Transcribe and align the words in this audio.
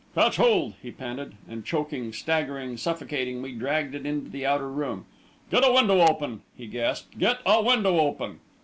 "Catch 0.15 0.37
hold!" 0.37 0.73
he 0.81 0.89
panted; 0.89 1.35
and 1.47 1.63
choking, 1.63 2.11
staggering, 2.11 2.75
suffocating, 2.75 3.39
we 3.43 3.51
dragged 3.53 3.93
it 3.93 4.03
into 4.03 4.31
the 4.31 4.47
outer 4.47 4.67
room. 4.67 5.05
"Get 5.51 5.63
a 5.63 5.71
window 5.71 6.01
open!" 6.09 6.41
he 6.57 6.65
gasped. 6.65 7.19
"Get 7.19 7.37
a 7.45 7.61
window 7.61 7.99
open!" 7.99 8.39